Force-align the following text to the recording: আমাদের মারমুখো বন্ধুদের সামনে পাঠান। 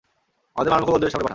আমাদের 0.55 0.71
মারমুখো 0.71 0.91
বন্ধুদের 0.93 1.09
সামনে 1.11 1.21
পাঠান। 1.23 1.29